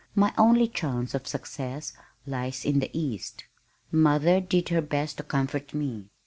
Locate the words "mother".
3.91-4.39